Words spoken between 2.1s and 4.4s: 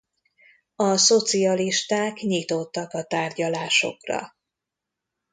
nyitottak a tárgyalásokra.